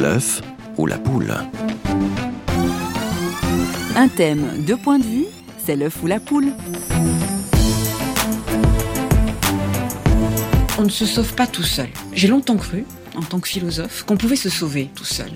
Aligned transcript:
L'œuf 0.00 0.40
ou 0.78 0.86
la 0.86 0.96
poule 0.96 1.34
Un 3.94 4.08
thème, 4.08 4.64
deux 4.66 4.78
points 4.78 4.98
de 4.98 5.04
vue, 5.04 5.26
c'est 5.62 5.76
l'œuf 5.76 6.02
ou 6.02 6.06
la 6.06 6.18
poule. 6.18 6.54
On 10.78 10.84
ne 10.84 10.88
se 10.88 11.04
sauve 11.04 11.34
pas 11.34 11.46
tout 11.46 11.62
seul. 11.62 11.90
J'ai 12.14 12.28
longtemps 12.28 12.56
cru, 12.56 12.86
en 13.14 13.20
tant 13.20 13.40
que 13.40 13.48
philosophe, 13.48 14.04
qu'on 14.04 14.16
pouvait 14.16 14.36
se 14.36 14.48
sauver 14.48 14.88
tout 14.94 15.04
seul. 15.04 15.30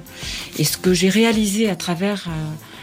Et 0.56 0.64
ce 0.64 0.78
que 0.78 0.94
j'ai 0.94 1.10
réalisé 1.10 1.68
à 1.68 1.76
travers 1.76 2.24
euh, 2.28 2.32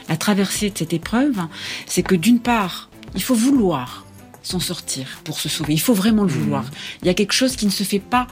la 0.08 0.18
traversée 0.18 0.70
de 0.70 0.78
cette 0.78 0.94
épreuve, 0.94 1.40
c'est 1.88 2.04
que 2.04 2.14
d'une 2.14 2.42
part, 2.42 2.92
il 3.16 3.24
faut 3.24 3.34
vouloir 3.34 4.06
s'en 4.44 4.60
sortir 4.60 5.08
pour 5.24 5.40
se 5.40 5.50
sauver. 5.50 5.74
Il 5.74 5.82
faut 5.82 5.96
vraiment 5.96 6.26
le 6.26 6.32
vouloir. 6.32 6.64
Il 7.02 7.08
y 7.08 7.10
a 7.10 7.16
quelque 7.16 7.34
chose 7.34 7.56
qui 7.56 7.66
ne 7.66 7.72
se 7.72 7.84
fait 7.84 8.00
pas 8.00 8.28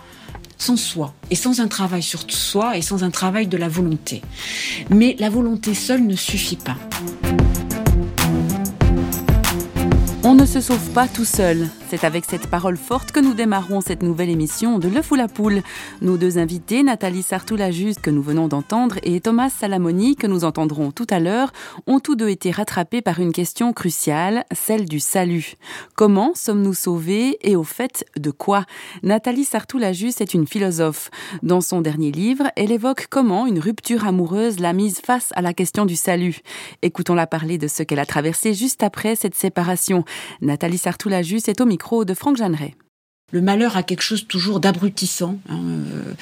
sans 0.60 0.78
soi 0.78 1.14
et 1.32 1.36
sans 1.36 1.62
un 1.62 1.68
travail 1.68 2.04
sur 2.04 2.26
soi 2.28 2.78
et 2.78 2.82
sans 2.84 3.04
un 3.04 3.10
travail 3.10 3.48
de 3.48 3.58
la 3.58 3.70
volonté. 3.70 4.22
Mais 4.90 5.16
la 5.18 5.30
volonté 5.30 5.74
seule 5.74 6.06
ne 6.06 6.16
suffit 6.16 6.58
pas. 6.58 6.78
Ne 10.40 10.46
se 10.46 10.62
sauve 10.62 10.90
pas 10.92 11.08
tout 11.10 11.26
seul. 11.26 11.68
C'est 11.90 12.06
avec 12.06 12.24
cette 12.24 12.48
parole 12.48 12.78
forte 12.78 13.12
que 13.12 13.20
nous 13.20 13.34
démarrons 13.34 13.82
cette 13.82 14.04
nouvelle 14.04 14.30
émission 14.30 14.80
de 14.80 14.88
L'œuf 14.88 15.12
ou 15.12 15.16
la 15.16 15.28
poule. 15.28 15.64
Nos 16.02 16.18
deux 16.18 16.38
invités, 16.38 16.82
Nathalie 16.82 17.24
Sartoula-Juste 17.24 18.00
que 18.00 18.10
nous 18.10 18.22
venons 18.22 18.48
d'entendre 18.48 19.00
et 19.04 19.20
Thomas 19.20 19.50
Salamoni 19.50 20.16
que 20.16 20.28
nous 20.28 20.46
entendrons 20.46 20.92
tout 20.92 21.08
à 21.10 21.20
l'heure, 21.20 21.52
ont 21.88 22.00
tous 22.00 22.16
deux 22.16 22.30
été 22.30 22.52
rattrapés 22.52 23.02
par 23.02 23.20
une 23.20 23.34
question 23.34 23.74
cruciale, 23.74 24.46
celle 24.54 24.86
du 24.86 25.02
salut. 25.02 25.56
Comment 25.96 26.34
sommes-nous 26.36 26.76
sauvés 26.76 27.38
et 27.42 27.58
au 27.58 27.64
fait 27.64 28.06
de 28.16 28.32
quoi? 28.32 28.66
Nathalie 29.04 29.46
Sartoula-Juste 29.46 30.22
est 30.22 30.34
une 30.34 30.48
philosophe. 30.48 31.10
Dans 31.44 31.60
son 31.60 31.82
dernier 31.82 32.12
livre, 32.12 32.46
elle 32.56 32.72
évoque 32.72 33.08
comment 33.10 33.46
une 33.46 33.60
rupture 33.60 34.06
amoureuse 34.06 34.60
l'a 34.60 34.74
mise 34.74 35.02
face 35.04 35.34
à 35.36 35.42
la 35.42 35.54
question 35.54 35.86
du 35.86 35.98
salut. 35.98 36.38
Écoutons-la 36.82 37.28
parler 37.28 37.58
de 37.58 37.68
ce 37.68 37.84
qu'elle 37.84 38.00
a 38.00 38.06
traversé 38.06 38.54
juste 38.54 38.84
après 38.84 39.16
cette 39.16 39.36
séparation. 39.36 40.06
Nathalie 40.42 40.78
Sartoula-Juste 40.78 41.50
est 41.50 41.62
au 41.62 41.66
micro 41.66 42.06
de 42.06 42.14
Franck 42.14 42.38
Jeanneret. 42.38 42.76
Le 43.32 43.42
malheur 43.42 43.78
a 43.78 43.84
quelque 43.84 44.02
chose 44.02 44.26
toujours 44.28 44.60
d'abrutissant. 44.60 45.38
hein, 45.50 45.60
euh, 45.62 46.14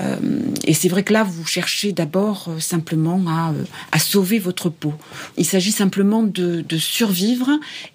euh, 0.00 0.16
et 0.64 0.74
c'est 0.74 0.88
vrai 0.88 1.02
que 1.02 1.12
là, 1.12 1.24
vous 1.24 1.46
cherchez 1.46 1.92
d'abord 1.92 2.48
euh, 2.48 2.60
simplement 2.60 3.22
à, 3.90 3.98
sauver 3.98 4.38
votre 4.38 4.68
peau. 4.68 4.92
Il 5.38 5.46
s'agit 5.46 5.72
simplement 5.72 6.22
de, 6.22 6.64
survivre 6.76 7.48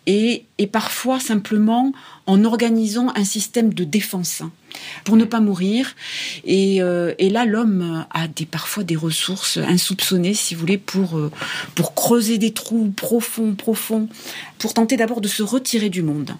et, 0.08 0.45
et 0.58 0.67
parfois 0.67 1.19
simplement 1.19 1.91
en 2.25 2.44
organisant 2.45 3.11
un 3.16 3.25
système 3.25 3.73
de 3.73 3.83
défense 3.83 4.41
hein, 4.41 4.52
pour 5.03 5.16
ne 5.16 5.25
pas 5.25 5.39
mourir. 5.39 5.95
Et, 6.44 6.81
euh, 6.81 7.14
et 7.20 7.30
là, 7.30 7.45
l'homme 7.45 8.06
a 8.11 8.28
des, 8.28 8.45
parfois 8.45 8.84
des 8.84 8.95
ressources 8.95 9.58
insoupçonnées, 9.58 10.34
si 10.34 10.53
vous 10.56 10.61
voulez, 10.61 10.78
pour, 10.78 11.17
euh, 11.17 11.31
pour 11.75 11.94
creuser 11.94 12.38
des 12.38 12.52
trous 12.52 12.92
profonds, 12.95 13.56
profonds, 13.56 14.09
pour 14.58 14.73
tenter 14.73 14.97
d'abord 14.97 15.22
de 15.22 15.28
se 15.28 15.44
retirer 15.44 15.89
du 15.89 16.02
monde 16.02 16.36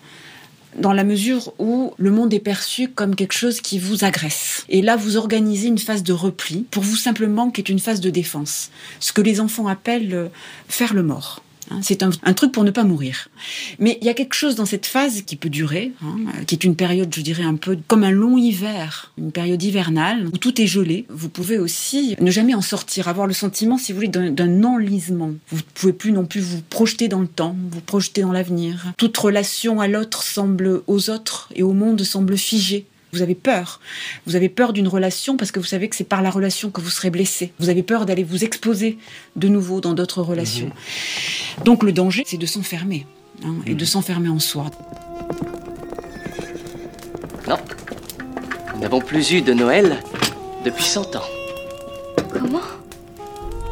dans 0.78 0.94
la 0.94 1.04
mesure 1.04 1.54
où 1.60 1.94
le 1.98 2.12
monde 2.12 2.34
est 2.34 2.40
perçu 2.40 2.88
comme 2.88 3.16
quelque 3.16 3.34
chose 3.34 3.62
qui 3.62 3.80
vous 3.80 4.04
agresse. 4.04 4.64
Et 4.70 4.82
là, 4.82 4.96
vous 4.96 5.18
organisez 5.18 5.68
une 5.68 5.78
phase 5.78 6.04
de 6.04 6.14
repli, 6.14 6.66
pour 6.70 6.84
vous 6.84 6.96
simplement, 6.96 7.50
qui 7.50 7.62
est 7.62 7.70
une 7.70 7.80
phase 7.80 8.00
de 8.00 8.10
défense. 8.10 8.70
Ce 9.00 9.12
que 9.12 9.22
les 9.22 9.40
enfants 9.40 9.68
appellent 9.68 10.14
euh, 10.14 10.28
faire 10.68 10.94
le 10.94 11.04
mort. 11.04 11.42
Hein, 11.70 11.80
C'est 11.82 12.04
un, 12.04 12.12
truc 12.34 12.52
pour 12.52 12.64
ne 12.64 12.72
pas 12.72 12.84
mourir. 12.84 13.30
Mais 13.80 13.98
il 14.02 14.08
y 14.08 14.10
a 14.10 14.14
quelque 14.14 14.34
chose 14.34 14.56
dans 14.56 14.66
cette 14.66 14.86
phase 14.86 15.22
qui 15.22 15.36
peut 15.36 15.50
durer, 15.50 15.92
hein, 16.02 16.16
euh, 16.28 16.44
qui 16.44 16.56
est 16.56 16.64
une 16.64 16.76
période, 16.76 17.14
je 17.14 17.22
dirais, 17.22 17.44
un 17.44 17.56
peu 17.56 17.78
comme 17.88 18.04
un 18.04 18.12
long 18.12 18.38
hiver, 18.38 19.14
une 19.18 19.32
période 19.32 19.62
hivernale, 19.62 20.28
où 20.28 20.38
tout 20.38 20.62
est 20.62 20.68
gelé. 20.68 21.06
Vous 21.10 21.30
pouvez 21.30 21.58
aussi 21.58 22.16
ne 22.20 22.32
jamais 22.32 22.54
en 22.54 22.62
sortir, 22.62 23.08
avoir 23.08 23.28
le 23.28 23.34
sentiment, 23.34 23.78
si 23.78 23.92
vous 23.92 23.98
voulez, 23.98 24.08
d'un 24.08 24.64
enlisement. 24.64 25.32
Vous 25.50 25.58
ne 25.58 25.62
pouvez 25.74 25.94
plus 25.94 26.12
non 26.12 26.26
plus 26.26 26.42
vous 26.42 26.62
projeter 26.62 27.08
dans 27.08 27.22
le 27.22 27.28
temps, 27.28 27.56
vous 27.72 27.82
projeter 27.82 28.22
dans 28.22 28.32
l'avenir. 28.32 28.94
Toute 28.98 29.18
relation 29.18 29.82
à 29.82 29.88
l'autre 29.88 30.24
semble, 30.24 30.82
aux 30.88 31.10
autres 31.10 31.50
et 31.56 31.64
au 31.64 31.74
monde 31.74 32.02
semble 32.04 32.38
figée. 32.38 32.86
Vous 33.18 33.24
avez 33.24 33.34
peur. 33.34 33.80
Vous 34.28 34.36
avez 34.36 34.48
peur 34.48 34.74
d'une 34.74 34.88
relation 34.88 35.38
parce 35.38 35.52
que 35.52 35.60
vous 35.60 35.66
savez 35.66 35.90
que 35.90 35.96
c'est 35.96 36.04
par 36.04 36.22
la 36.22 36.30
relation 36.30 36.70
que 36.70 36.82
vous 36.82 36.90
serez 36.92 37.10
blessé. 37.10 37.52
Vous 37.58 37.70
avez 37.70 37.82
peur 37.82 38.06
d'aller 38.06 38.24
vous 38.24 38.44
exposer 38.44 39.00
de 39.36 39.48
nouveau 39.48 39.82
dans 39.82 39.94
d'autres 39.94 40.22
relations. 40.22 40.70
Donc 41.66 41.82
le 41.82 41.92
danger, 41.92 42.24
c'est 42.28 42.38
de 42.38 42.46
s'enfermer. 42.46 43.08
hein, 43.44 43.56
et 43.66 43.74
de 43.74 43.86
s'enfermer 43.86 44.30
en 44.30 44.38
soi. 44.38 44.66
Non. 47.48 47.58
Nous 48.76 48.82
n'avons 48.82 49.02
plus 49.02 49.32
eu 49.32 49.42
de 49.42 49.54
Noël 49.54 49.98
depuis 50.64 50.84
100 50.84 51.16
ans. 51.16 51.24
Comment? 52.32 52.62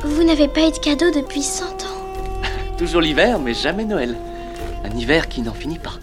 Vous 0.03 0.23
n'avez 0.23 0.47
pas 0.47 0.67
eu 0.67 0.72
de 0.72 0.77
cadeau 0.79 1.12
depuis 1.12 1.44
100 1.44 1.66
ans? 1.66 2.01
Toujours 2.79 3.01
l'hiver, 3.01 3.38
mais 3.39 3.53
jamais 3.53 3.85
Noël. 3.85 4.16
Un 4.83 4.97
hiver 4.97 5.29
qui 5.29 5.41
n'en 5.44 5.53
finit 5.53 5.77
pas. 5.77 5.94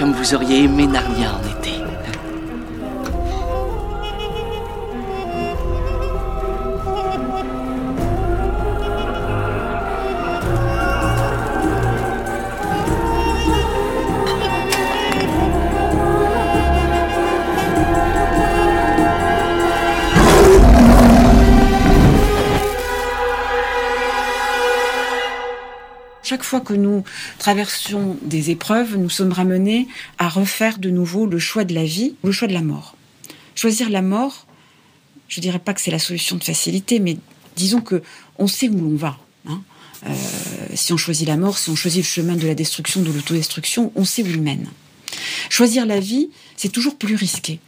Comme 0.00 0.12
vous 0.12 0.34
auriez 0.34 0.64
aimé 0.64 0.86
Narnia 0.86 1.38
fois 26.50 26.60
que 26.60 26.74
nous 26.74 27.04
traversions 27.38 28.16
des 28.22 28.50
épreuves, 28.50 28.96
nous 28.96 29.08
sommes 29.08 29.30
ramenés 29.30 29.86
à 30.18 30.28
refaire 30.28 30.78
de 30.78 30.90
nouveau 30.90 31.24
le 31.26 31.38
choix 31.38 31.62
de 31.62 31.72
la 31.72 31.84
vie, 31.84 32.16
le 32.24 32.32
choix 32.32 32.48
de 32.48 32.52
la 32.52 32.60
mort. 32.60 32.96
Choisir 33.54 33.88
la 33.88 34.02
mort, 34.02 34.48
je 35.28 35.40
dirais 35.40 35.60
pas 35.60 35.74
que 35.74 35.80
c'est 35.80 35.92
la 35.92 36.00
solution 36.00 36.34
de 36.36 36.42
facilité, 36.42 36.98
mais 36.98 37.18
disons 37.54 37.80
que 37.80 38.02
on 38.36 38.48
sait 38.48 38.68
où 38.68 38.78
l'on 38.80 38.96
va. 38.96 39.16
hein. 39.46 39.62
Euh, 40.08 40.12
si 40.74 40.92
on 40.92 40.96
choisit 40.96 41.28
la 41.28 41.36
mort, 41.36 41.56
si 41.56 41.70
on 41.70 41.76
choisit 41.76 42.02
le 42.02 42.08
chemin 42.08 42.34
de 42.34 42.46
la 42.48 42.56
destruction, 42.56 43.00
de 43.02 43.12
l'autodestruction, 43.12 43.92
on 43.94 44.04
sait 44.04 44.24
où 44.24 44.26
il 44.26 44.42
mène. 44.42 44.66
Choisir 45.50 45.86
la 45.86 46.00
vie, 46.00 46.30
c'est 46.56 46.72
toujours 46.72 46.96
plus 46.96 47.14
risqué. 47.14 47.60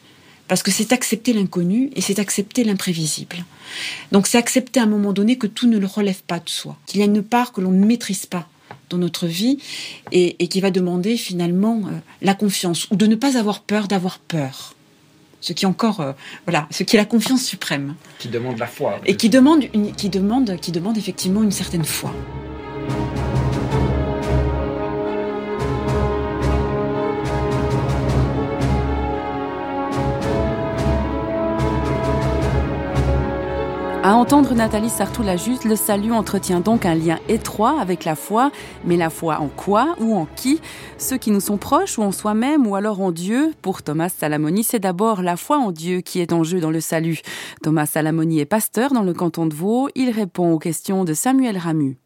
Parce 0.48 0.64
que 0.64 0.72
c'est 0.72 0.92
accepter 0.92 1.32
l'inconnu 1.32 1.90
et 1.94 2.00
c'est 2.00 2.18
accepter 2.18 2.64
l'imprévisible. 2.64 3.44
Donc 4.10 4.26
c'est 4.26 4.38
accepter 4.38 4.80
à 4.80 4.82
un 4.82 4.86
moment 4.86 5.12
donné 5.12 5.38
que 5.38 5.46
tout 5.46 5.68
ne 5.68 5.78
le 5.78 5.86
relève 5.86 6.22
pas 6.26 6.40
de 6.40 6.48
soi, 6.48 6.76
qu'il 6.86 6.98
y 6.98 7.02
a 7.04 7.06
une 7.06 7.22
part 7.22 7.52
que 7.52 7.60
l'on 7.60 7.70
ne 7.70 7.86
maîtrise 7.86 8.26
pas 8.26 8.48
dans 8.92 8.98
notre 8.98 9.26
vie 9.26 9.58
et, 10.12 10.36
et 10.38 10.46
qui 10.48 10.60
va 10.60 10.70
demander 10.70 11.16
finalement 11.16 11.82
euh, 11.86 11.90
la 12.20 12.34
confiance 12.34 12.86
ou 12.90 12.96
de 12.96 13.06
ne 13.06 13.14
pas 13.16 13.36
avoir 13.36 13.60
peur 13.60 13.88
d'avoir 13.88 14.18
peur. 14.20 14.74
Ce 15.40 15.52
qui 15.52 15.64
est 15.64 15.68
encore, 15.68 16.00
euh, 16.00 16.12
voilà, 16.46 16.68
ce 16.70 16.84
qui 16.84 16.94
est 16.94 16.98
la 17.00 17.04
confiance 17.04 17.42
suprême 17.44 17.96
Qui 18.20 18.28
demande 18.28 18.58
la 18.58 18.68
foi. 18.68 19.00
et 19.06 19.16
qui 19.16 19.28
demande, 19.28 19.64
une, 19.74 19.92
qui 19.92 20.08
demande, 20.08 20.56
qui 20.60 20.70
demande 20.70 20.96
effectivement 20.96 21.42
une 21.42 21.50
certaine 21.50 21.84
foi. 21.84 22.14
À 34.04 34.16
entendre 34.16 34.52
Nathalie 34.54 34.90
Sartoula-Juste, 34.90 35.64
le 35.64 35.76
salut 35.76 36.10
entretient 36.10 36.58
donc 36.58 36.86
un 36.86 36.96
lien 36.96 37.20
étroit 37.28 37.80
avec 37.80 38.04
la 38.04 38.16
foi, 38.16 38.50
mais 38.84 38.96
la 38.96 39.10
foi 39.10 39.38
en 39.38 39.46
quoi 39.46 39.94
ou 40.00 40.16
en 40.16 40.26
qui? 40.26 40.60
Ceux 40.98 41.18
qui 41.18 41.30
nous 41.30 41.38
sont 41.38 41.56
proches 41.56 41.98
ou 41.98 42.02
en 42.02 42.10
soi-même 42.10 42.66
ou 42.66 42.74
alors 42.74 43.00
en 43.00 43.12
Dieu? 43.12 43.52
Pour 43.62 43.84
Thomas 43.84 44.08
Salamoni, 44.08 44.64
c'est 44.64 44.80
d'abord 44.80 45.22
la 45.22 45.36
foi 45.36 45.58
en 45.58 45.70
Dieu 45.70 46.00
qui 46.00 46.18
est 46.18 46.32
en 46.32 46.42
jeu 46.42 46.58
dans 46.58 46.72
le 46.72 46.80
salut. 46.80 47.20
Thomas 47.62 47.86
Salamoni 47.86 48.40
est 48.40 48.44
pasteur 48.44 48.92
dans 48.92 49.04
le 49.04 49.14
canton 49.14 49.46
de 49.46 49.54
Vaud, 49.54 49.88
il 49.94 50.10
répond 50.10 50.50
aux 50.50 50.58
questions 50.58 51.04
de 51.04 51.14
Samuel 51.14 51.56
Ramu. 51.56 51.96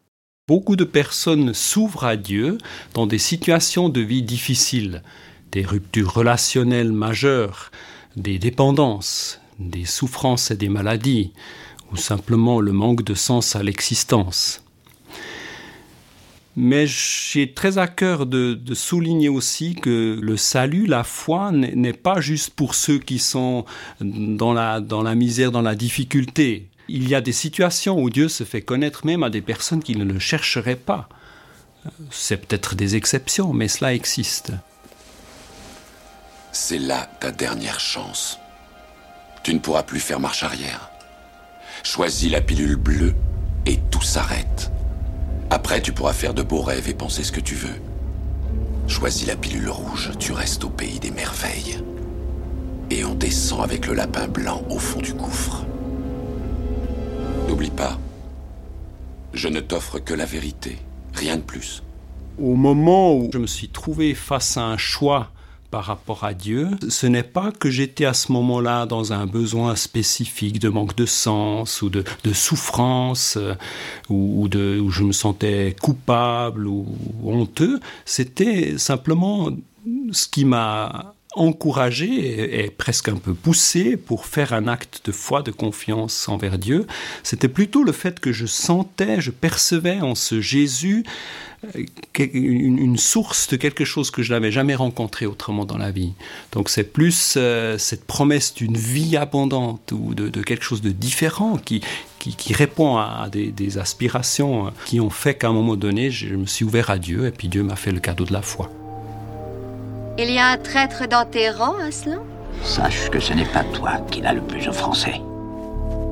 Beaucoup 0.49 0.77
de 0.77 0.85
personnes 0.85 1.55
s'ouvrent 1.55 2.05
à 2.05 2.17
Dieu 2.17 2.59
dans 2.93 3.07
des 3.07 3.17
situations 3.17 3.89
de 3.89 4.03
vie 4.03 4.23
difficiles, 4.23 5.03
des 5.51 5.65
ruptures 5.65 6.13
relationnelles 6.13 6.93
majeures, 6.93 7.71
des 8.17 8.39
dépendances, 8.39 9.41
des 9.59 9.87
souffrances 9.87 10.51
et 10.51 10.57
des 10.57 10.69
maladies, 10.69 11.33
ou 11.93 11.97
simplement 11.97 12.61
le 12.61 12.73
manque 12.73 13.03
de 13.03 13.15
sens 13.15 13.57
à 13.57 13.63
l'existence. 13.63 14.63
Mais 16.57 16.87
j'ai 16.87 17.53
très 17.53 17.77
à 17.77 17.87
cœur 17.87 18.25
de, 18.25 18.59
souligner 18.73 19.29
aussi 19.29 19.75
que 19.75 20.19
le 20.21 20.37
salut, 20.39 20.87
la 20.87 21.05
foi, 21.05 21.53
n'est 21.53 21.93
pas 21.93 22.21
juste 22.21 22.51
pour 22.51 22.75
ceux 22.75 22.99
qui 22.99 23.19
sont 23.19 23.67
dans 24.01 24.55
la 24.55 25.15
misère, 25.15 25.53
dans 25.53 25.63
la 25.63 25.75
difficulté. 25.75 26.69
Il 26.89 27.09
y 27.09 27.15
a 27.15 27.21
des 27.21 27.33
situations 27.33 28.01
où 28.01 28.09
Dieu 28.09 28.29
se 28.29 28.45
fait 28.45 28.63
connaître 28.63 29.05
même 29.05 29.23
à 29.23 29.31
des 29.31 29.43
personnes 29.43 29.83
qui 29.83 29.97
ne 29.97 30.05
le 30.05 30.19
chercheraient 30.19 30.77
pas. 30.77 31.09
C'est 32.11 32.39
peut-être 32.39 32.75
des 32.75 32.97
exceptions, 32.97 33.53
mais 33.53 33.69
cela 33.69 33.93
existe. 33.93 34.53
C'est 36.53 36.79
là 36.79 37.07
ta 37.21 37.33
dernière 37.33 37.81
chance. 37.81 38.39
tu 39.43 39.55
ne 39.55 39.59
pourras 39.61 39.83
plus 39.83 40.01
faire 40.01 40.19
marche 40.19 40.43
arrière. 40.43 40.91
Choisis 41.89 42.33
la 42.33 42.41
pilule 42.41 42.75
bleue 42.75 43.15
et 43.65 43.79
tout 43.93 44.03
s'arrête. 44.03 44.73
Après, 45.51 45.81
tu 45.81 45.93
pourras 45.93 46.13
faire 46.13 46.35
de 46.35 46.43
beaux 46.43 46.61
rêves 46.61 46.89
et 46.89 46.95
penser 46.95 47.23
ce 47.23 47.31
que 47.31 47.39
tu 47.39 47.55
veux. 47.55 47.81
Choisis 48.89 49.29
la 49.29 49.37
pilule 49.37 49.71
rouge, 49.71 50.11
tu 50.19 50.33
restes 50.33 50.65
au 50.65 50.69
pays 50.69 50.99
des 50.99 51.13
merveilles. 51.13 51.79
Et 52.91 53.05
on 53.05 53.15
descend 53.15 53.63
avec 53.63 53.87
le 53.87 53.95
lapin 53.95 54.27
blanc 54.27 54.65
au 54.69 54.81
fond 54.81 55.01
du 55.01 55.15
gouffre. 55.15 55.65
N'oublie 57.49 57.71
pas, 57.71 58.01
je 59.33 59.47
ne 59.47 59.61
t'offre 59.61 60.01
que 60.01 60.13
la 60.13 60.27
vérité, 60.27 60.79
rien 61.15 61.37
de 61.37 61.43
plus. 61.43 61.85
Au 62.43 62.57
moment 62.57 63.15
où 63.15 63.31
je 63.33 63.39
me 63.39 63.47
suis 63.47 63.69
trouvé 63.69 64.15
face 64.15 64.57
à 64.57 64.65
un 64.65 64.77
choix 64.77 65.31
par 65.71 65.85
rapport 65.85 66.25
à 66.25 66.35
Dieu, 66.35 66.71
ce 66.89 67.07
n'est 67.07 67.23
pas 67.23 67.53
que 67.53 67.71
j'étais 67.71 68.05
à 68.05 68.15
ce 68.15 68.33
moment-là 68.33 68.87
dans 68.87 69.13
un 69.13 69.27
besoin 69.27 69.77
spécifique 69.77 70.59
de 70.59 70.69
manque 70.69 70.97
de 70.97 71.07
sens 71.07 71.83
ou 71.83 71.91
de, 71.91 72.05
souffrance 72.33 73.37
euh, 73.37 73.55
ou, 74.09 74.47
où 74.47 74.91
je 74.91 75.03
me 75.03 75.13
sentais 75.13 75.75
coupable 75.81 76.67
ou 76.67 76.87
honteux, 77.25 77.81
c'était 78.05 78.79
simplement 78.79 79.51
ce 80.13 80.29
qui 80.29 80.45
m'a 80.45 81.16
encouragé 81.37 82.65
et, 82.65 82.71
presque 82.71 83.09
un 83.09 83.17
peu 83.17 83.35
poussé 83.35 83.97
pour 83.97 84.27
faire 84.27 84.53
un 84.53 84.67
acte 84.67 85.03
de 85.05 85.13
foi, 85.13 85.43
de 85.43 85.51
confiance 85.51 86.29
envers 86.29 86.59
Dieu. 86.59 86.87
C'était 87.23 87.49
plutôt 87.49 87.85
le 87.85 87.93
fait 87.93 88.19
que 88.19 88.33
je 88.33 88.47
sentais, 88.47 89.21
je 89.21 89.31
percevais 89.31 90.01
en 90.01 90.15
ce 90.15 90.41
Jésus 90.41 91.05
euh, 91.77 91.85
une, 92.19 92.97
source 92.97 93.49
de 93.49 93.57
quelque 93.57 93.85
chose 93.85 94.11
que 94.11 94.23
je 94.23 94.33
n'avais 94.33 94.51
jamais 94.51 94.75
rencontré 94.75 95.27
autrement 95.27 95.65
dans 95.65 95.79
la 95.79 95.91
vie. 95.91 96.13
Donc 96.53 96.71
c'est 96.71 96.85
plus 96.85 97.35
euh, 97.37 97.77
cette 97.79 98.05
promesse 98.05 98.55
d'une 98.55 98.77
vie 98.77 99.17
abondante 99.17 99.93
ou 99.93 100.15
de, 100.15 100.29
quelque 100.43 100.65
chose 100.65 100.81
de 100.81 100.91
différent 100.91 101.59
qui, 101.59 101.83
qui, 102.19 102.55
répond 102.55 102.97
à 102.97 103.29
des, 103.31 103.53
des, 103.53 103.79
aspirations 103.79 104.73
qui 104.87 105.01
ont 105.01 105.11
fait 105.11 105.35
qu'à 105.35 105.49
un 105.49 105.53
moment 105.53 105.77
donné, 105.77 106.11
je 106.11 106.35
me 106.35 106.47
suis 106.47 106.65
ouvert 106.65 106.91
à 106.91 106.99
Dieu 106.99 107.27
et 107.27 107.31
puis 107.31 107.49
Dieu 107.49 107.63
m'a 107.63 107.77
fait 107.77 107.93
le 107.93 108.01
cadeau 108.01 108.25
de 108.25 108.33
la 108.33 108.43
foi. 108.43 108.71
Il 110.19 110.31
y 110.31 110.39
a 110.39 110.47
un 110.49 110.57
traître 110.57 111.07
dans 111.07 111.27
tes 111.27 111.51
rangs, 111.51 111.79
Aslan 111.87 112.23
Sache 112.63 113.11
que 113.11 113.21
ce 113.21 113.35
n'est 113.35 113.45
pas 113.45 113.65
toi 113.75 113.99
qui 114.11 114.23
l'as 114.23 114.33
le 114.33 114.41
plus 114.41 114.67
offensé. 114.67 115.21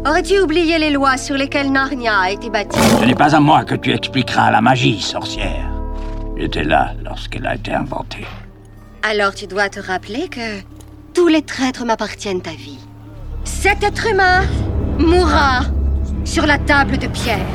Aurais-tu 0.06 0.39
oublié 0.41 0.79
les 0.79 0.91
lois 0.91 1.17
sur 1.17 1.37
lesquelles 1.37 1.73
Narnia 1.73 2.19
a 2.19 2.31
été 2.31 2.51
bâtie 2.51 2.79
Ce 3.01 3.05
n'est 3.05 3.15
pas 3.15 3.35
à 3.35 3.41
moi 3.41 3.65
que 3.65 3.75
tu 3.75 3.95
expliqueras 3.95 4.51
la 4.51 4.61
magie, 4.61 5.01
sorcière. 5.01 5.71
J'étais 6.37 6.65
là 6.65 6.93
lorsqu'elle 7.03 7.47
a 7.47 7.55
été 7.55 7.73
inventée. 7.73 8.27
Alors 9.03 9.35
tu 9.35 9.47
dois 9.47 9.71
te 9.71 9.81
rappeler 9.81 10.29
que 10.29 10.61
tous 11.15 11.29
les 11.29 11.41
traîtres 11.41 11.87
m'appartiennent 11.87 12.43
à 12.45 12.55
vie. 12.55 12.81
Cet 13.45 13.83
être 13.83 14.07
humain 14.07 14.43
mourra 14.99 15.62
sur 16.27 16.45
la 16.45 16.59
table 16.59 16.99
de 16.99 17.07
pierre. 17.07 17.47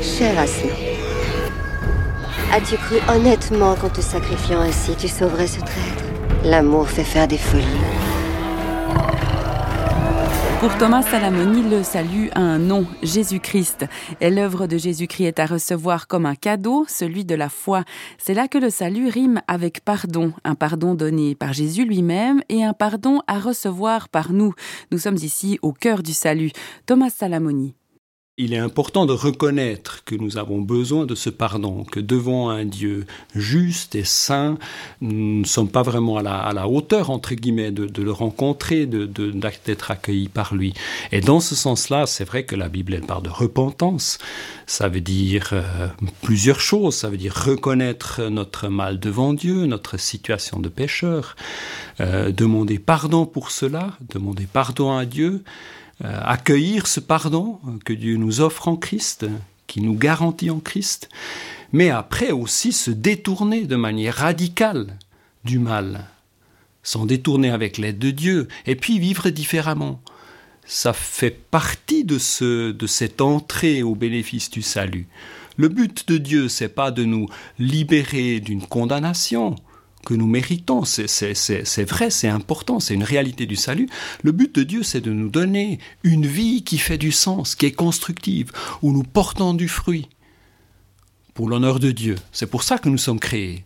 Cher 0.00 0.38
Aslan, 0.38 0.85
As-tu 2.52 2.76
cru 2.76 2.96
honnêtement 3.08 3.74
qu'en 3.74 3.88
te 3.88 4.00
sacrifiant 4.00 4.60
ainsi, 4.60 4.94
tu 4.96 5.08
sauverais 5.08 5.46
ce 5.46 5.58
traître? 5.58 6.04
L'amour 6.44 6.88
fait 6.88 7.04
faire 7.04 7.28
des 7.28 7.38
folies. 7.38 7.64
Pour 10.60 10.74
Thomas 10.78 11.02
Salamoni, 11.02 11.68
le 11.68 11.82
salut 11.82 12.30
a 12.34 12.40
un 12.40 12.58
nom, 12.58 12.86
Jésus-Christ. 13.02 13.84
Et 14.20 14.30
l'œuvre 14.30 14.66
de 14.66 14.78
Jésus-Christ 14.78 15.26
est 15.26 15.38
à 15.38 15.46
recevoir 15.46 16.06
comme 16.06 16.24
un 16.24 16.34
cadeau, 16.34 16.86
celui 16.88 17.24
de 17.24 17.34
la 17.34 17.50
foi. 17.50 17.84
C'est 18.16 18.32
là 18.32 18.48
que 18.48 18.58
le 18.58 18.70
salut 18.70 19.08
rime 19.08 19.42
avec 19.48 19.84
pardon, 19.84 20.32
un 20.44 20.54
pardon 20.54 20.94
donné 20.94 21.34
par 21.34 21.52
Jésus 21.52 21.84
lui-même 21.84 22.40
et 22.48 22.64
un 22.64 22.72
pardon 22.72 23.20
à 23.26 23.38
recevoir 23.38 24.08
par 24.08 24.32
nous. 24.32 24.54
Nous 24.92 24.98
sommes 24.98 25.16
ici 25.16 25.58
au 25.60 25.72
cœur 25.72 26.02
du 26.02 26.14
salut. 26.14 26.52
Thomas 26.86 27.10
Salamoni. 27.10 27.74
Il 28.38 28.52
est 28.52 28.58
important 28.58 29.06
de 29.06 29.14
reconnaître 29.14 30.04
que 30.04 30.14
nous 30.14 30.36
avons 30.36 30.60
besoin 30.60 31.06
de 31.06 31.14
ce 31.14 31.30
pardon, 31.30 31.84
que 31.84 32.00
devant 32.00 32.50
un 32.50 32.66
Dieu 32.66 33.06
juste 33.34 33.94
et 33.94 34.04
saint, 34.04 34.58
nous 35.00 35.40
ne 35.40 35.46
sommes 35.46 35.70
pas 35.70 35.80
vraiment 35.80 36.18
à 36.18 36.52
la, 36.52 36.68
hauteur, 36.68 37.08
entre 37.08 37.32
guillemets, 37.32 37.70
de, 37.70 38.02
le 38.02 38.12
rencontrer, 38.12 38.84
d'être 38.84 39.90
accueillis 39.90 40.28
par 40.28 40.54
lui. 40.54 40.74
Et 41.12 41.22
dans 41.22 41.40
ce 41.40 41.54
sens-là, 41.54 42.04
c'est 42.04 42.24
vrai 42.24 42.44
que 42.44 42.56
la 42.56 42.68
Bible, 42.68 43.00
parle 43.08 43.22
de 43.22 43.30
repentance. 43.30 44.18
Ça 44.66 44.90
veut 44.90 45.00
dire 45.00 45.48
euh, 45.54 45.88
plusieurs 46.20 46.60
choses. 46.60 46.94
Ça 46.94 47.08
veut 47.08 47.16
dire 47.16 47.34
reconnaître 47.34 48.24
notre 48.24 48.68
mal 48.68 49.00
devant 49.00 49.32
Dieu, 49.32 49.64
notre 49.64 49.96
situation 49.96 50.60
de 50.60 50.68
pécheur, 50.68 51.36
euh, 52.00 52.32
demander 52.32 52.78
pardon 52.78 53.24
pour 53.24 53.50
cela, 53.50 53.96
demander 54.10 54.46
pardon 54.46 54.94
à 54.94 55.06
Dieu, 55.06 55.42
accueillir 56.02 56.86
ce 56.86 57.00
pardon 57.00 57.58
que 57.84 57.92
Dieu 57.92 58.16
nous 58.16 58.40
offre 58.40 58.68
en 58.68 58.76
Christ, 58.76 59.26
qui 59.66 59.80
nous 59.80 59.94
garantit 59.94 60.50
en 60.50 60.60
Christ, 60.60 61.08
mais 61.72 61.90
après 61.90 62.30
aussi 62.30 62.72
se 62.72 62.90
détourner 62.90 63.66
de 63.66 63.76
manière 63.76 64.16
radicale 64.16 64.98
du 65.44 65.58
mal, 65.58 66.06
s'en 66.82 67.06
détourner 67.06 67.50
avec 67.50 67.78
l'aide 67.78 67.98
de 67.98 68.10
Dieu, 68.10 68.48
et 68.66 68.76
puis 68.76 68.98
vivre 68.98 69.30
différemment. 69.30 70.00
Ça 70.66 70.92
fait 70.92 71.30
partie 71.30 72.04
de, 72.04 72.18
ce, 72.18 72.72
de 72.72 72.86
cette 72.86 73.20
entrée 73.20 73.82
au 73.82 73.94
bénéfice 73.94 74.50
du 74.50 74.62
salut. 74.62 75.06
Le 75.56 75.68
but 75.68 76.06
de 76.08 76.18
Dieu, 76.18 76.48
c'est 76.48 76.68
pas 76.68 76.90
de 76.90 77.04
nous 77.04 77.28
libérer 77.58 78.40
d'une 78.40 78.66
condamnation, 78.66 79.56
que 80.06 80.14
nous 80.14 80.26
méritons. 80.26 80.84
C'est 80.84 81.84
vrai, 81.84 82.10
c'est 82.10 82.28
important, 82.28 82.80
c'est 82.80 82.94
une 82.94 83.02
réalité 83.02 83.44
du 83.44 83.56
salut. 83.56 83.88
Le 84.22 84.32
but 84.32 84.54
de 84.54 84.62
Dieu, 84.62 84.82
c'est 84.82 85.02
de 85.02 85.12
nous 85.12 85.28
donner 85.28 85.80
une 86.04 86.26
vie 86.26 86.62
qui 86.62 86.78
fait 86.78 86.96
du 86.96 87.12
sens, 87.12 87.54
qui 87.56 87.66
est 87.66 87.72
constructive, 87.72 88.52
où 88.80 88.92
nous 88.92 89.02
portons 89.02 89.52
du 89.52 89.68
fruit 89.68 90.08
pour 91.34 91.48
l'honneur 91.50 91.80
de 91.80 91.90
Dieu. 91.90 92.14
C'est 92.32 92.46
pour 92.46 92.62
ça 92.62 92.78
que 92.78 92.88
nous 92.88 92.98
sommes 92.98 93.18
créés. 93.18 93.64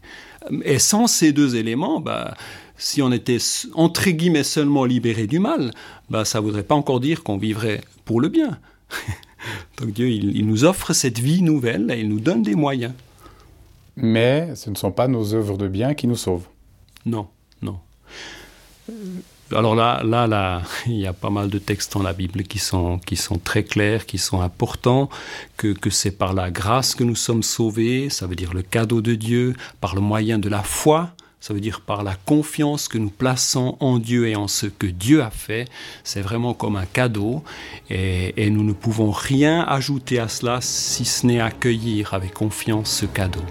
Et 0.65 0.79
sans 0.79 1.07
ces 1.07 1.33
deux 1.33 1.57
éléments, 1.57 2.01
bah, 2.01 2.35
si 2.79 3.03
on 3.03 3.13
était 3.13 3.39
entre 3.75 4.09
guillemets 4.09 4.43
seulement 4.43 4.87
libéré 4.87 5.27
du 5.27 5.39
mal, 5.39 5.73
bah, 6.09 6.25
ça 6.25 6.41
ne 6.41 6.45
voudrait 6.45 6.63
pas 6.63 6.75
encore 6.75 7.01
dire 7.01 7.23
qu'on 7.23 7.37
vivrait 7.37 7.83
pour 8.07 8.21
le 8.21 8.29
bien. 8.29 8.59
Donc 9.79 9.93
Dieu, 9.93 10.09
il 10.09 10.47
nous 10.47 10.65
offre 10.65 10.95
cette 10.95 11.19
vie 11.19 11.43
nouvelle 11.43 11.91
et 11.91 12.01
il 12.01 12.09
nous 12.09 12.21
donne 12.21 12.43
des 12.43 12.55
moyens 12.55 12.95
mais 13.97 14.55
ce 14.55 14.71
ne 14.71 14.75
sont 14.75 14.93
pas 14.93 15.09
nos 15.09 15.35
œuvres 15.35 15.57
de 15.57 15.69
bien 15.69 15.95
qui 15.95 16.07
nous 16.07 16.17
sauvent. 16.17 16.49
Non, 17.07 17.29
non. 17.63 17.79
Alors 19.53 19.75
là, 19.75 20.03
là, 20.05 20.27
là, 20.27 20.63
il 20.87 20.99
y 20.99 21.07
a 21.07 21.13
pas 21.13 21.31
mal 21.31 21.51
de 21.51 21.59
textes 21.59 21.95
dans 21.95 22.03
la 22.03 22.13
Bible 22.13 22.45
qui 22.45 22.59
sont, 22.59 22.99
qui 22.99 23.17
sont 23.17 23.39
très 23.39 23.65
clairs, 23.65 24.07
qui 24.07 24.19
sont 24.19 24.41
importants, 24.41 25.09
que, 25.57 25.73
que 25.73 25.91
c'est 25.91 26.13
par 26.13 26.35
la 26.35 26.51
grâce 26.51 26.95
que 26.95 27.03
nous 27.03 27.17
sommes 27.17 27.43
sauvés, 27.43 28.11
ça 28.11 28.27
veut 28.27 28.37
dire 28.37 28.55
le 28.55 28.63
cadeau 28.63 29.01
de 29.01 29.15
Dieu, 29.15 29.55
par 29.81 29.95
le 29.95 30.01
moyen 30.01 30.39
de 30.39 30.49
la 30.49 30.63
foi, 30.63 31.11
ça 31.41 31.55
veut 31.55 31.61
dire 31.61 31.81
par 31.81 32.05
la 32.05 32.15
confiance 32.15 32.87
que 32.87 32.99
nous 32.99 33.09
plaçons 33.09 33.77
en 33.81 33.99
Dieu 33.99 34.29
et 34.29 34.37
en 34.37 34.47
ce 34.47 34.67
que 34.67 34.87
Dieu 34.87 35.23
a 35.23 35.31
fait. 35.31 35.67
C'est 36.05 36.21
vraiment 36.21 36.53
comme 36.53 36.77
un 36.77 36.85
cadeau 36.85 37.43
et, 37.89 38.35
et 38.37 38.51
nous 38.51 38.63
ne 38.63 38.75
pouvons 38.75 39.11
rien 39.11 39.63
ajouter 39.63 40.19
à 40.21 40.29
cela 40.29 40.61
si 40.61 41.07
ce 41.07 41.27
n'est 41.27 41.41
accueillir 41.41 42.13
avec 42.13 42.35
confiance 42.35 42.91
ce 42.91 43.07
cadeau. 43.07 43.43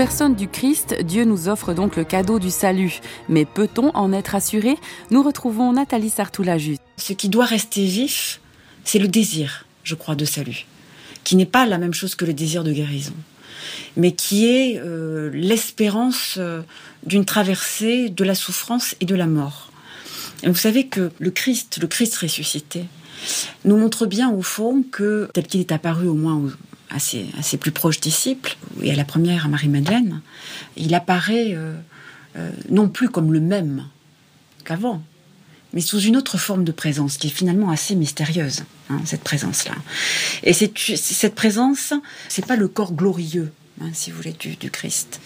Personne 0.00 0.34
du 0.34 0.48
Christ, 0.48 0.96
Dieu 1.02 1.26
nous 1.26 1.50
offre 1.50 1.74
donc 1.74 1.94
le 1.94 2.04
cadeau 2.04 2.38
du 2.38 2.48
salut. 2.48 3.00
Mais 3.28 3.44
peut-on 3.44 3.90
en 3.90 4.14
être 4.14 4.34
assuré? 4.34 4.78
Nous 5.10 5.22
retrouvons 5.22 5.74
Nathalie 5.74 6.08
Sartoulaju. 6.08 6.78
Ce 6.96 7.12
qui 7.12 7.28
doit 7.28 7.44
rester 7.44 7.84
vif, 7.84 8.40
c'est 8.82 8.98
le 8.98 9.08
désir, 9.08 9.66
je 9.84 9.94
crois, 9.94 10.14
de 10.14 10.24
salut, 10.24 10.64
qui 11.22 11.36
n'est 11.36 11.44
pas 11.44 11.66
la 11.66 11.76
même 11.76 11.92
chose 11.92 12.14
que 12.14 12.24
le 12.24 12.32
désir 12.32 12.64
de 12.64 12.72
guérison, 12.72 13.12
mais 13.98 14.12
qui 14.12 14.46
est 14.46 14.78
euh, 14.78 15.28
l'espérance 15.34 16.36
euh, 16.38 16.62
d'une 17.04 17.26
traversée 17.26 18.08
de 18.08 18.24
la 18.24 18.34
souffrance 18.34 18.94
et 19.02 19.04
de 19.04 19.14
la 19.14 19.26
mort. 19.26 19.70
Et 20.42 20.48
vous 20.48 20.54
savez 20.54 20.86
que 20.86 21.10
le 21.18 21.30
Christ, 21.30 21.76
le 21.78 21.88
Christ 21.88 22.16
ressuscité, 22.16 22.86
nous 23.66 23.76
montre 23.76 24.06
bien 24.06 24.30
au 24.30 24.40
fond 24.40 24.82
que, 24.90 25.28
tel 25.34 25.46
qu'il 25.46 25.60
est 25.60 25.72
apparu 25.72 26.08
au 26.08 26.14
moins 26.14 26.40
à 26.90 26.98
ses, 26.98 27.56
plus 27.58 27.70
proches 27.70 28.00
disciples, 28.00 28.56
et 28.82 28.90
à 28.90 28.96
la 28.96 29.04
première 29.04 29.46
à 29.46 29.48
Marie-Madeleine, 29.48 30.20
il 30.76 30.94
apparaît 30.94 31.54
euh, 31.54 31.74
euh, 32.36 32.50
non 32.68 32.88
plus 32.88 33.08
comme 33.08 33.32
le 33.32 33.40
même 33.40 33.86
qu'avant, 34.64 35.02
mais 35.72 35.80
sous 35.80 36.00
une 36.00 36.16
autre 36.16 36.36
forme 36.36 36.64
de 36.64 36.72
présence 36.72 37.16
qui 37.16 37.28
est 37.28 37.30
finalement 37.30 37.70
assez 37.70 37.94
mystérieuse, 37.94 38.64
hein, 38.88 39.00
cette 39.04 39.22
présence-là. 39.22 39.74
Et 40.42 40.52
cette 40.52 41.34
présence, 41.34 41.92
c'est 42.28 42.46
pas 42.46 42.56
le 42.56 42.68
corps 42.68 42.92
glorieux 42.92 43.52
Hein, 43.82 43.90
si 43.94 44.10
vous 44.10 44.18
voulez, 44.18 44.34
du, 44.38 44.70
Christ. 44.70 45.22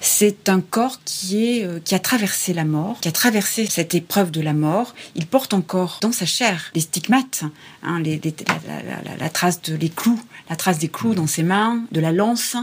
C'est 0.00 0.48
un 0.48 0.60
corps 0.60 1.00
qui, 1.04 1.44
est, 1.44 1.64
euh, 1.64 1.80
qui 1.80 1.96
a 1.96 1.98
traversé 1.98 2.54
la 2.54 2.64
mort, 2.64 3.00
qui 3.00 3.08
a 3.08 3.12
traversé 3.12 3.66
cette 3.66 3.92
épreuve 3.92 4.30
de 4.30 4.40
la 4.40 4.52
mort. 4.52 4.94
Il 5.16 5.26
porte 5.26 5.52
encore 5.52 5.98
dans 6.00 6.12
sa 6.12 6.24
chair 6.24 6.70
les 6.76 6.82
stigmates, 6.82 7.42
hein, 7.82 8.00
la, 8.00 9.30
trace 9.30 9.62
de 9.62 9.74
les 9.74 9.88
clous, 9.88 10.20
la 10.48 10.54
trace 10.54 10.78
des 10.78 10.88
clous 10.88 11.14
dans 11.14 11.26
ses 11.26 11.42
mains, 11.42 11.82
de 11.90 11.98
la 11.98 12.12
lance. 12.12 12.54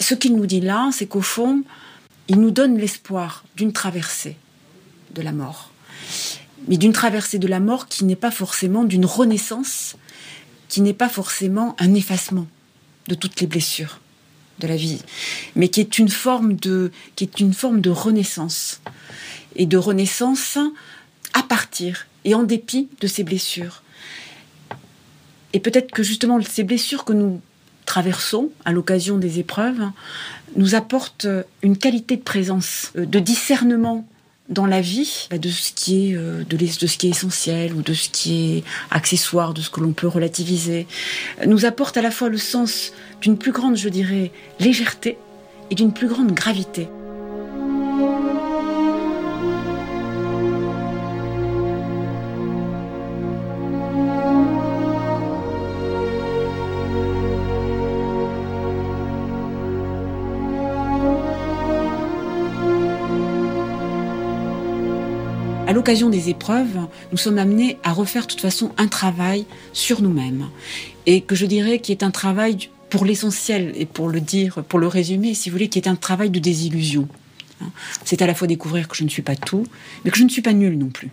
Ce 0.00 0.14
qu'il 0.14 0.34
nous 0.34 0.46
dit 0.46 0.60
là, 0.60 0.90
c'est 0.92 1.06
qu'au 1.06 1.22
fond, 1.22 1.62
il 2.26 2.40
nous 2.40 2.50
donne 2.50 2.76
l'espoir 2.76 3.44
d'une 3.54 3.72
traversée 3.72 4.36
de 5.14 5.22
la 5.22 5.30
mort. 5.30 5.70
Mais 6.66 6.76
d'une 6.76 6.92
traversée 6.92 7.38
de 7.38 7.46
la 7.46 7.60
mort 7.60 7.86
qui 7.86 8.04
n'est 8.04 8.16
pas 8.16 8.32
forcément 8.32 8.82
d'une 8.82 9.06
renaissance, 9.06 9.94
qui 10.68 10.80
n'est 10.80 10.92
pas 10.92 11.08
forcément 11.08 11.76
un 11.78 11.94
effacement 11.94 12.48
de 13.06 13.14
toutes 13.14 13.40
les 13.40 13.46
blessures 13.46 14.01
la 14.66 14.76
vie, 14.76 15.00
mais 15.56 15.68
qui 15.68 15.80
est 15.80 15.98
une 15.98 16.08
forme 16.08 16.54
de, 16.54 16.90
qui 17.16 17.24
est 17.24 17.40
une 17.40 17.54
forme 17.54 17.80
de 17.80 17.90
renaissance 17.90 18.80
et 19.56 19.66
de 19.66 19.76
renaissance 19.76 20.58
à 21.34 21.42
partir 21.42 22.06
et 22.24 22.34
en 22.34 22.42
dépit 22.42 22.88
de 23.00 23.06
ces 23.06 23.24
blessures. 23.24 23.82
Et 25.52 25.60
peut-être 25.60 25.90
que 25.90 26.02
justement 26.02 26.40
ces 26.42 26.64
blessures 26.64 27.04
que 27.04 27.12
nous 27.12 27.40
traversons 27.84 28.50
à 28.64 28.72
l'occasion 28.72 29.18
des 29.18 29.38
épreuves 29.38 29.82
nous 30.56 30.74
apportent 30.74 31.26
une 31.62 31.76
qualité 31.76 32.16
de 32.16 32.22
présence, 32.22 32.92
de 32.94 33.18
discernement 33.18 34.06
dans 34.52 34.66
la 34.66 34.80
vie 34.80 35.28
bah, 35.30 35.38
de 35.38 35.48
ce 35.48 35.72
qui 35.72 36.10
est 36.10 36.16
euh, 36.16 36.44
de, 36.44 36.56
de, 36.56 36.66
ce 36.66 36.96
qui 36.96 37.08
est 37.08 37.10
essentiel 37.10 37.72
ou 37.74 37.82
de 37.82 37.94
ce 37.94 38.08
qui 38.08 38.58
est 38.58 38.64
accessoire, 38.90 39.54
de 39.54 39.60
ce 39.60 39.70
que 39.70 39.80
l'on 39.80 39.92
peut 39.92 40.06
relativiser, 40.06 40.86
nous 41.46 41.64
apporte 41.64 41.96
à 41.96 42.02
la 42.02 42.10
fois 42.10 42.28
le 42.28 42.38
sens 42.38 42.92
d'une 43.20 43.38
plus 43.38 43.52
grande, 43.52 43.76
je 43.76 43.88
dirais, 43.88 44.30
légèreté 44.60 45.18
et 45.70 45.74
d'une 45.74 45.92
plus 45.92 46.08
grande 46.08 46.32
gravité. 46.32 46.88
L'occasion 65.72 66.10
des 66.10 66.28
épreuves, 66.28 66.78
nous 67.12 67.18
sommes 67.18 67.38
amenés 67.38 67.78
à 67.82 67.92
refaire 67.92 68.22
de 68.22 68.28
toute 68.28 68.40
façon 68.40 68.72
un 68.78 68.88
travail 68.88 69.46
sur 69.72 70.02
nous-mêmes. 70.02 70.48
Et 71.06 71.20
que 71.20 71.34
je 71.34 71.46
dirais 71.46 71.78
qui 71.78 71.92
est 71.92 72.02
un 72.02 72.10
travail 72.10 72.68
pour 72.90 73.04
l'essentiel 73.04 73.72
et 73.76 73.86
pour 73.86 74.08
le 74.08 74.20
dire, 74.20 74.62
pour 74.68 74.78
le 74.78 74.86
résumer, 74.86 75.34
si 75.34 75.48
vous 75.48 75.54
voulez, 75.54 75.68
qui 75.68 75.78
est 75.78 75.88
un 75.88 75.96
travail 75.96 76.30
de 76.30 76.38
désillusion. 76.38 77.08
Hein. 77.62 77.70
C'est 78.04 78.22
à 78.22 78.26
la 78.26 78.34
fois 78.34 78.46
découvrir 78.46 78.88
que 78.88 78.96
je 78.96 79.04
ne 79.04 79.08
suis 79.08 79.22
pas 79.22 79.36
tout, 79.36 79.66
mais 80.04 80.10
que 80.10 80.18
je 80.18 80.24
ne 80.24 80.28
suis 80.28 80.42
pas 80.42 80.52
nul 80.52 80.76
non 80.76 80.88
plus. 80.88 81.10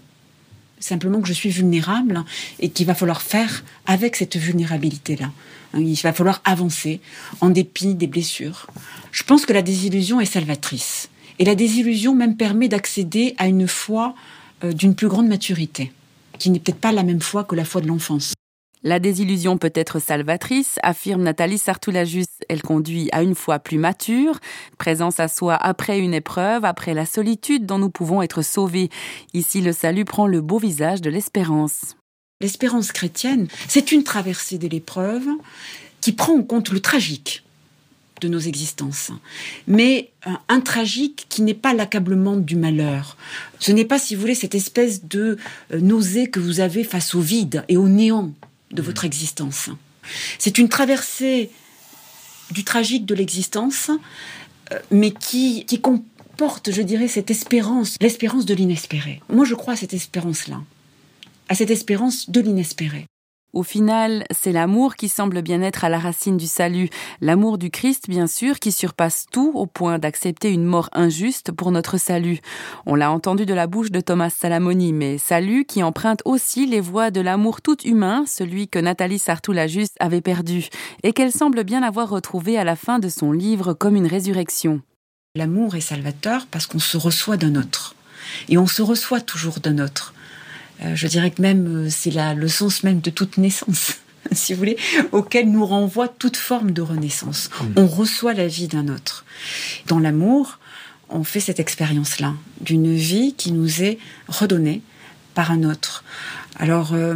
Simplement 0.79 1.21
que 1.21 1.27
je 1.27 1.33
suis 1.33 1.49
vulnérable 1.49 2.23
et 2.59 2.69
qu'il 2.69 2.85
va 2.85 2.95
falloir 2.95 3.21
faire 3.21 3.63
avec 3.85 4.15
cette 4.15 4.37
vulnérabilité-là. 4.37 5.31
Hein. 5.73 5.79
Il 5.79 5.95
va 5.95 6.13
falloir 6.13 6.41
avancer 6.43 7.01
en 7.41 7.49
dépit 7.49 7.95
des 7.95 8.07
blessures. 8.07 8.67
Je 9.11 9.23
pense 9.23 9.45
que 9.45 9.53
la 9.53 9.61
désillusion 9.61 10.19
est 10.19 10.25
salvatrice. 10.25 11.09
Et 11.39 11.45
la 11.45 11.55
désillusion 11.55 12.13
même 12.13 12.35
permet 12.35 12.67
d'accéder 12.67 13.35
à 13.37 13.47
une 13.47 13.67
foi 13.67 14.15
d'une 14.63 14.95
plus 14.95 15.07
grande 15.07 15.27
maturité, 15.27 15.91
qui 16.37 16.49
n'est 16.49 16.59
peut-être 16.59 16.79
pas 16.79 16.91
la 16.91 17.03
même 17.03 17.21
foi 17.21 17.43
que 17.43 17.55
la 17.55 17.65
foi 17.65 17.81
de 17.81 17.87
l'enfance. 17.87 18.33
La 18.81 18.99
désillusion 18.99 19.57
peut 19.57 19.73
être 19.75 19.99
salvatrice, 19.99 20.79
affirme 20.83 21.23
Nathalie 21.23 21.57
Sartoulajus. 21.57 22.27
Elle 22.47 22.61
conduit 22.61 23.09
à 23.11 23.23
une 23.23 23.35
foi 23.35 23.59
plus 23.59 23.77
mature, 23.77 24.39
présence 24.77 25.19
à 25.19 25.27
soi 25.27 25.55
après 25.55 25.99
une 25.99 26.13
épreuve, 26.13 26.63
après 26.63 26.93
la 26.93 27.05
solitude 27.05 27.65
dont 27.65 27.77
nous 27.77 27.89
pouvons 27.89 28.21
être 28.21 28.41
sauvés. 28.41 28.89
Ici, 29.33 29.59
le 29.59 29.73
salut 29.73 30.05
prend 30.05 30.27
le 30.27 30.39
beau 30.39 30.59
visage 30.59 31.01
de 31.01 31.09
l'espérance. 31.09 31.97
L'espérance 32.39 32.93
chrétienne, 32.93 33.49
c'est 33.67 33.91
une 33.91 34.05
traversée 34.05 34.57
de 34.57 34.69
l'épreuve 34.69 35.27
qui 35.99 36.13
prend 36.13 36.37
en 36.37 36.43
compte 36.43 36.69
le 36.69 36.79
tragique 36.79 37.43
de 38.19 38.27
nos 38.27 38.39
existences. 38.39 39.11
Mais 39.67 40.11
un, 40.47 40.61
tragique 40.61 41.25
qui 41.29 41.41
n'est 41.41 41.53
pas 41.53 41.73
l'accablement 41.73 42.37
du 42.37 42.55
malheur. 42.55 43.17
Ce 43.59 43.71
n'est 43.71 43.85
pas, 43.85 43.99
si 43.99 44.15
vous 44.15 44.21
voulez, 44.21 44.35
cette 44.35 44.55
espèce 44.55 45.05
de 45.05 45.37
euh, 45.73 45.79
nausée 45.79 46.29
que 46.29 46.39
vous 46.39 46.59
avez 46.59 46.83
face 46.83 47.15
au 47.15 47.21
vide 47.21 47.63
et 47.69 47.77
au 47.77 47.87
néant 47.87 48.31
de 48.71 48.81
votre 48.81 49.05
existence. 49.05 49.69
C'est 50.37 50.57
une 50.57 50.69
traversée 50.69 51.49
du 52.51 52.63
tragique 52.63 53.05
de 53.05 53.15
l'existence, 53.15 53.89
euh, 54.71 54.79
mais 54.91 55.11
qui, 55.11 55.65
qui 55.65 55.79
comporte, 55.79 56.71
je 56.71 56.81
dirais, 56.81 57.07
cette 57.07 57.31
espérance, 57.31 57.95
l'espérance 58.01 58.45
de 58.45 58.53
l'inespéré. 58.53 59.21
Moi, 59.29 59.45
je 59.45 59.55
crois 59.55 59.73
à 59.73 59.77
cette 59.77 59.93
espérance-là, 59.93 60.61
à 61.47 61.55
cette 61.55 61.71
espérance 61.71 62.29
de 62.29 62.41
l'inespéré. 62.41 63.05
Au 63.51 63.63
final, 63.63 64.25
c'est 64.29 64.51
l'amour 64.51 64.95
qui 64.95 65.09
semble 65.09 65.41
bien 65.41 65.63
être 65.63 65.83
à 65.83 65.89
la 65.89 65.97
racine 65.97 66.37
du 66.37 66.45
salut, 66.45 66.89
l'amour 67.19 67.57
du 67.57 67.71
Christ 67.71 68.07
bien 68.07 68.27
sûr 68.27 68.59
qui 68.59 68.71
surpasse 68.71 69.25
tout 69.31 69.51
au 69.55 69.65
point 69.65 69.97
d'accepter 69.97 70.51
une 70.51 70.65
mort 70.65 70.89
injuste 70.93 71.51
pour 71.51 71.71
notre 71.71 71.97
salut. 71.97 72.39
On 72.85 72.93
l'a 72.93 73.11
entendu 73.11 73.47
de 73.47 73.53
la 73.55 73.65
bouche 73.65 73.89
de 73.89 74.01
Thomas 74.01 74.29
Salamoni, 74.29 74.93
mais 74.93 75.17
salut 75.17 75.65
qui 75.65 75.81
emprunte 75.81 76.21
aussi 76.25 76.67
les 76.67 76.79
voix 76.79 77.09
de 77.09 77.21
l'amour 77.21 77.61
tout 77.61 77.81
humain, 77.87 78.23
celui 78.27 78.67
que 78.67 78.77
Nathalie 78.77 79.17
Sartoulajus 79.17 79.89
avait 79.99 80.21
perdu, 80.21 80.67
et 81.01 81.11
qu'elle 81.11 81.31
semble 81.31 81.63
bien 81.63 81.81
avoir 81.81 82.07
retrouvé 82.07 82.55
à 82.55 82.63
la 82.63 82.75
fin 82.75 82.99
de 82.99 83.09
son 83.09 83.31
livre 83.31 83.73
comme 83.73 83.95
une 83.95 84.05
résurrection. 84.05 84.81
L'amour 85.35 85.75
est 85.75 85.81
salvateur 85.81 86.45
parce 86.51 86.67
qu'on 86.67 86.79
se 86.79 86.97
reçoit 86.97 87.37
d'un 87.37 87.55
autre. 87.55 87.95
Et 88.47 88.59
on 88.59 88.67
se 88.67 88.83
reçoit 88.83 89.21
toujours 89.21 89.59
d'un 89.59 89.79
autre. 89.79 90.13
Euh, 90.83 90.95
je 90.95 91.07
dirais 91.07 91.31
que 91.31 91.41
même 91.41 91.85
euh, 91.85 91.89
c'est 91.89 92.11
le 92.35 92.47
sens 92.47 92.83
même 92.83 93.01
de 93.01 93.09
toute 93.09 93.37
naissance, 93.37 93.97
si 94.31 94.53
vous 94.53 94.59
voulez, 94.59 94.77
auquel 95.11 95.51
nous 95.51 95.65
renvoie 95.65 96.07
toute 96.07 96.37
forme 96.37 96.71
de 96.71 96.81
renaissance. 96.81 97.49
Mm. 97.61 97.65
On 97.77 97.87
reçoit 97.87 98.33
la 98.33 98.47
vie 98.47 98.67
d'un 98.67 98.87
autre. 98.87 99.25
Dans 99.87 99.99
l'amour, 99.99 100.59
on 101.09 101.23
fait 101.23 101.39
cette 101.39 101.59
expérience-là 101.59 102.33
d'une 102.61 102.93
vie 102.93 103.33
qui 103.35 103.51
nous 103.51 103.83
est 103.83 103.97
redonnée 104.27 104.81
par 105.33 105.51
un 105.51 105.63
autre. 105.63 106.03
Alors, 106.57 106.93
euh, 106.93 107.15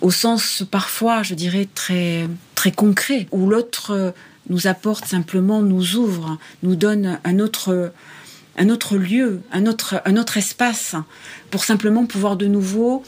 au 0.00 0.10
sens 0.10 0.64
parfois, 0.70 1.22
je 1.22 1.34
dirais, 1.34 1.68
très, 1.74 2.28
très 2.54 2.72
concret, 2.72 3.26
où 3.32 3.48
l'autre 3.48 4.14
nous 4.48 4.66
apporte 4.66 5.04
simplement, 5.04 5.62
nous 5.62 5.96
ouvre, 5.96 6.38
nous 6.62 6.74
donne 6.74 7.18
un 7.24 7.38
autre, 7.38 7.92
un 8.58 8.68
autre 8.68 8.96
lieu, 8.96 9.40
un 9.52 9.66
autre, 9.66 10.02
un 10.04 10.16
autre 10.16 10.36
espace 10.36 10.94
pour 11.50 11.64
simplement 11.64 12.06
pouvoir 12.06 12.36
de 12.36 12.46
nouveau 12.46 13.02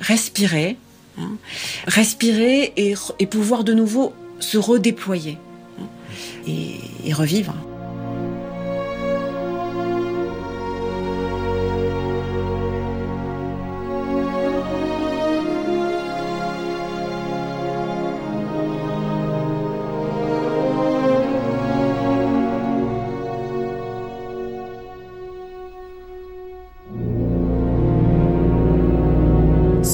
respirer, 0.00 0.76
hein, 1.18 1.32
respirer 1.86 2.72
et, 2.76 2.94
et, 3.18 3.26
pouvoir 3.26 3.64
de 3.64 3.74
nouveau 3.74 4.14
se 4.40 4.58
redéployer 4.58 5.38
hein, 5.80 5.86
et, 6.46 6.80
et 7.04 7.12
revivre. 7.12 7.54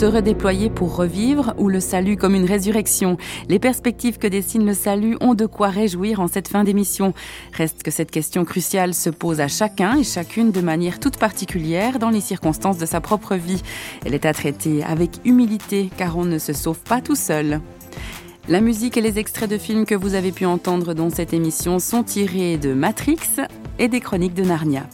Se 0.00 0.07
redéployer 0.07 0.71
pour 0.71 0.97
revivre 0.97 1.52
ou 1.59 1.69
le 1.69 1.78
salut 1.78 2.16
comme 2.16 2.35
une 2.35 2.47
résurrection. 2.47 3.19
Les 3.50 3.59
perspectives 3.59 4.16
que 4.16 4.26
dessine 4.26 4.64
le 4.64 4.73
salut 4.73 5.19
ont 5.21 5.35
de 5.35 5.45
quoi 5.45 5.69
réjouir 5.69 6.21
en 6.21 6.26
cette 6.26 6.49
fin 6.49 6.64
d'émission. 6.64 7.12
Reste 7.52 7.83
que 7.83 7.90
cette 7.90 8.11
question 8.11 8.47
cruciale 8.47 8.95
se 8.95 9.11
pose 9.11 9.42
à 9.42 9.49
chacun 9.49 9.99
et 9.99 10.02
chacune 10.02 10.52
de 10.52 10.62
manière 10.62 11.00
toute 11.00 11.19
particulière 11.19 11.99
dans 11.99 12.09
les 12.09 12.23
circonstances 12.23 12.78
de 12.78 12.87
sa 12.87 13.02
propre 13.02 13.35
vie. 13.35 13.62
Elle 14.07 14.14
est 14.14 14.25
à 14.25 14.33
traiter 14.33 14.83
avec 14.85 15.21
humilité 15.26 15.90
car 15.99 16.16
on 16.16 16.25
ne 16.25 16.38
se 16.38 16.54
sauve 16.54 16.80
pas 16.80 17.02
tout 17.02 17.14
seul. 17.14 17.61
La 18.49 18.62
musique 18.62 18.97
et 18.97 19.02
les 19.02 19.19
extraits 19.19 19.50
de 19.50 19.59
films 19.59 19.85
que 19.85 19.95
vous 19.95 20.14
avez 20.14 20.33
pu 20.33 20.47
entendre 20.47 20.95
dans 20.95 21.11
cette 21.11 21.35
émission 21.35 21.78
sont 21.78 22.04
tirés 22.04 22.57
de 22.57 22.73
Matrix 22.73 23.19
et 23.78 23.88
des 23.88 24.00
chroniques 24.00 24.33
de 24.33 24.45
Narnia. 24.45 24.88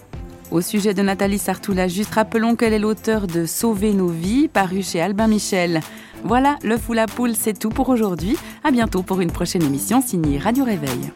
Au 0.51 0.61
sujet 0.61 0.95
de 0.95 1.03
Nathalie 1.03 1.39
Sartoula, 1.39 1.89
juste 1.89 2.15
rappelons 2.15 2.55
qu'elle 2.55 2.73
est 2.73 2.79
l'auteur 2.79 3.27
de 3.27 3.47
Sauver 3.47 3.93
nos 3.93 4.09
vies, 4.09 4.49
paru 4.49 4.83
chez 4.83 5.01
Albin 5.01 5.27
Michel. 5.27 5.81
Voilà, 6.23 6.57
le 6.63 6.79
fou 6.79 6.93
la 6.93 7.07
poule, 7.07 7.35
c'est 7.35 7.59
tout 7.59 7.71
pour 7.71 7.89
aujourd'hui. 7.89 8.37
À 8.63 8.71
bientôt 8.71 9.03
pour 9.03 9.21
une 9.21 9.33
prochaine 9.33 9.63
émission 9.63 10.01
signée 10.01 10.39
Radio 10.39 10.65
Réveil. 10.65 11.11